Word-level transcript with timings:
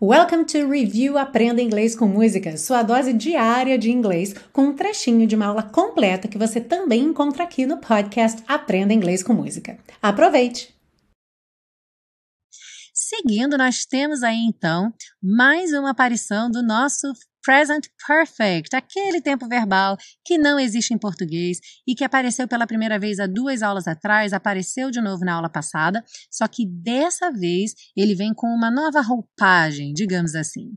Welcome 0.00 0.44
to 0.44 0.68
Review 0.68 1.18
Aprenda 1.18 1.60
Inglês 1.60 1.96
com 1.96 2.06
Música, 2.06 2.56
sua 2.56 2.84
dose 2.84 3.12
diária 3.12 3.76
de 3.76 3.90
inglês, 3.90 4.32
com 4.52 4.66
um 4.66 4.72
trechinho 4.72 5.26
de 5.26 5.34
uma 5.34 5.46
aula 5.46 5.64
completa 5.64 6.28
que 6.28 6.38
você 6.38 6.60
também 6.60 7.02
encontra 7.02 7.42
aqui 7.42 7.66
no 7.66 7.78
podcast 7.78 8.40
Aprenda 8.46 8.94
Inglês 8.94 9.24
com 9.24 9.32
Música. 9.32 9.76
Aproveite! 10.00 10.72
Seguindo, 12.94 13.58
nós 13.58 13.84
temos 13.84 14.22
aí 14.22 14.38
então 14.38 14.94
mais 15.20 15.72
uma 15.72 15.90
aparição 15.90 16.48
do 16.48 16.62
nosso 16.62 17.12
present 17.42 17.86
perfect, 18.06 18.74
aquele 18.74 19.20
tempo 19.20 19.48
verbal 19.48 19.96
que 20.24 20.38
não 20.38 20.58
existe 20.58 20.92
em 20.92 20.98
português 20.98 21.60
e 21.86 21.94
que 21.94 22.04
apareceu 22.04 22.46
pela 22.46 22.66
primeira 22.66 22.98
vez 22.98 23.18
há 23.18 23.26
duas 23.26 23.62
aulas 23.62 23.86
atrás, 23.86 24.32
apareceu 24.32 24.90
de 24.90 25.00
novo 25.00 25.24
na 25.24 25.34
aula 25.34 25.48
passada, 25.48 26.04
só 26.30 26.46
que 26.46 26.66
dessa 26.66 27.30
vez 27.30 27.74
ele 27.96 28.14
vem 28.14 28.32
com 28.34 28.46
uma 28.48 28.70
nova 28.70 29.00
roupagem, 29.00 29.92
digamos 29.92 30.34
assim. 30.34 30.70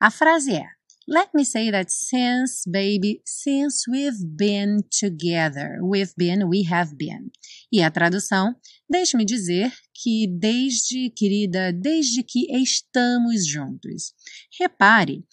A 0.00 0.10
frase 0.10 0.54
é: 0.54 0.66
Let 1.08 1.30
me 1.34 1.44
say 1.44 1.70
that 1.72 1.90
since, 1.92 2.62
baby, 2.64 3.20
since 3.26 3.90
we've 3.90 4.24
been 4.24 4.84
together, 4.88 5.80
we've 5.82 6.14
been, 6.16 6.44
we 6.44 6.64
have 6.70 6.94
been. 6.96 7.30
E 7.72 7.82
a 7.82 7.90
tradução, 7.90 8.54
deixe-me 8.88 9.24
dizer 9.24 9.72
que 9.92 10.28
desde, 10.28 11.10
querida, 11.10 11.72
desde 11.72 12.22
que 12.22 12.46
estamos 12.56 13.46
juntos. 13.48 14.14
Repare 14.60 15.24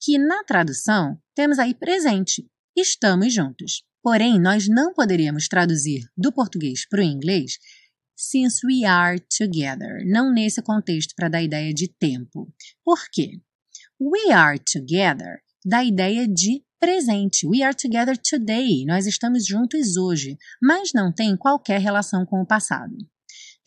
que 0.00 0.18
na 0.18 0.44
tradução 0.44 1.18
temos 1.34 1.58
aí 1.58 1.74
presente, 1.74 2.48
estamos 2.76 3.32
juntos. 3.32 3.82
Porém, 4.02 4.40
nós 4.40 4.68
não 4.68 4.92
poderíamos 4.92 5.48
traduzir 5.48 6.02
do 6.16 6.32
português 6.32 6.88
para 6.88 7.00
o 7.00 7.04
inglês 7.04 7.58
since 8.16 8.66
we 8.66 8.84
are 8.84 9.20
together, 9.36 10.04
não 10.06 10.32
nesse 10.32 10.62
contexto 10.62 11.14
para 11.16 11.28
dar 11.28 11.42
ideia 11.42 11.74
de 11.74 11.88
tempo. 11.88 12.52
Por 12.84 13.00
quê? 13.10 13.40
We 14.00 14.32
are 14.32 14.58
together 14.58 15.40
dá 15.66 15.82
ideia 15.82 16.28
de 16.28 16.62
presente. 16.78 17.44
We 17.44 17.62
are 17.62 17.74
together 17.74 18.16
today. 18.16 18.84
Nós 18.86 19.06
estamos 19.06 19.44
juntos 19.44 19.96
hoje, 19.96 20.38
mas 20.62 20.92
não 20.94 21.12
tem 21.12 21.36
qualquer 21.36 21.80
relação 21.80 22.24
com 22.24 22.40
o 22.40 22.46
passado. 22.46 22.94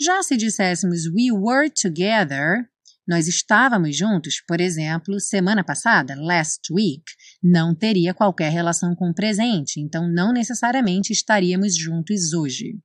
Já 0.01 0.23
se 0.23 0.37
disséssemos 0.37 1.07
we 1.07 1.29
were 1.29 1.69
together, 1.69 2.69
nós 3.09 3.27
estávamos 3.27 3.97
juntos, 3.97 4.35
por 4.47 4.61
exemplo, 4.61 5.19
semana 5.19 5.63
passada, 5.63 6.13
last 6.15 6.71
week, 6.71 7.03
não 7.41 7.73
teria 7.73 8.13
qualquer 8.13 8.51
relação 8.51 8.93
com 8.93 9.09
o 9.09 9.13
presente, 9.15 9.79
então 9.79 10.07
não 10.07 10.31
necessariamente 10.31 11.11
estaríamos 11.11 11.75
juntos 11.75 12.33
hoje. 12.33 12.77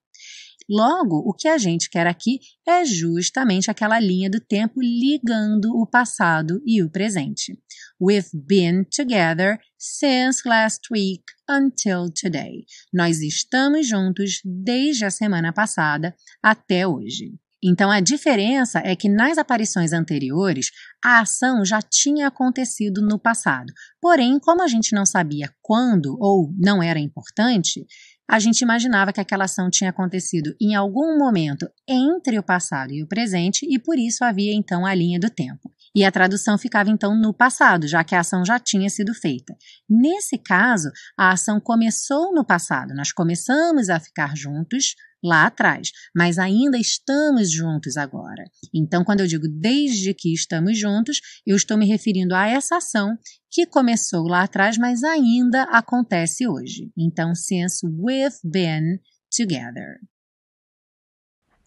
Logo, 0.67 1.19
o 1.19 1.35
que 1.35 1.47
a 1.47 1.59
gente 1.59 1.91
quer 1.91 2.07
aqui 2.07 2.41
é 2.67 2.87
justamente 2.87 3.71
aquela 3.71 4.01
linha 4.01 4.31
do 4.31 4.41
tempo 4.41 4.81
ligando 4.81 5.77
o 5.77 5.87
passado 5.87 6.63
e 6.65 6.83
o 6.83 6.89
presente. 6.89 7.53
We've 8.01 8.31
been 8.33 8.85
together 8.85 9.59
since 9.79 10.49
last 10.49 10.89
week 10.91 11.23
until 11.47 12.11
today. 12.11 12.65
Nós 12.91 13.21
estamos 13.21 13.87
juntos 13.87 14.41
desde 14.43 15.05
a 15.05 15.11
semana 15.11 15.53
passada 15.53 16.17
até 16.43 16.89
hoje. 16.89 17.35
Então 17.67 17.91
a 17.91 17.99
diferença 17.99 18.79
é 18.85 18.95
que 18.95 19.09
nas 19.09 19.39
aparições 19.39 19.95
anteriores 19.95 20.71
a 21.03 21.21
ação 21.21 21.65
já 21.65 21.81
tinha 21.81 22.29
acontecido 22.29 23.01
no 23.01 23.19
passado. 23.19 23.73
Porém, 24.03 24.39
como 24.39 24.63
a 24.63 24.69
gente 24.69 24.95
não 24.95 25.07
sabia 25.07 25.51
quando 25.63 26.15
ou 26.21 26.53
não 26.59 26.83
era 26.83 26.99
importante, 26.99 27.87
a 28.29 28.39
gente 28.39 28.61
imaginava 28.61 29.13
que 29.15 29.21
aquela 29.21 29.45
ação 29.45 29.71
tinha 29.71 29.91
acontecido 29.91 30.55
em 30.61 30.75
algum 30.75 31.19
momento 31.19 31.67
entre 31.89 32.39
o 32.39 32.43
passado 32.43 32.93
e 32.93 33.03
o 33.03 33.07
presente 33.07 33.67
e 33.67 33.79
por 33.79 33.99
isso 33.99 34.25
havia 34.25 34.55
então 34.55 34.85
a 34.85 34.95
linha 34.95 35.19
do 35.19 35.31
tempo. 35.31 35.73
E 35.95 36.05
a 36.05 36.11
tradução 36.11 36.59
ficava 36.59 36.91
então 36.91 37.15
no 37.19 37.33
passado, 37.33 37.87
já 37.87 38.03
que 38.03 38.15
a 38.15 38.21
ação 38.21 38.45
já 38.45 38.59
tinha 38.59 38.91
sido 38.91 39.15
feita. 39.15 39.55
Nesse 39.89 40.37
caso, 40.37 40.91
a 41.17 41.31
ação 41.31 41.61
começou 41.61 42.35
no 42.35 42.45
passado, 42.45 42.95
nós 42.95 43.13
começamos 43.13 43.89
a 43.89 44.01
ficar 44.01 44.37
juntos 44.37 44.95
lá 45.25 45.47
atrás, 45.47 45.91
mas 46.15 46.39
ainda 46.39 46.77
estamos 46.77 47.51
juntos 47.51 47.97
agora. 47.97 48.45
Então, 48.75 49.03
quando 49.03 49.21
eu 49.21 49.27
digo 49.27 49.49
desde 49.49 50.13
que 50.13 50.35
estamos 50.35 50.79
juntos, 50.79 51.21
eu 51.47 51.57
estou 51.57 51.79
me 51.79 51.87
referindo 51.87 52.35
a 52.35 52.47
essa 52.47 52.77
ação 52.77 53.17
que 53.51 53.65
começou 53.65 54.27
lá 54.29 54.43
atrás, 54.43 54.77
mas 54.77 55.03
ainda 55.03 55.63
acontece 55.65 56.47
hoje. 56.47 56.91
Então, 56.99 57.35
since 57.35 57.87
we've 57.87 58.37
been 58.45 58.99
together. 59.35 59.99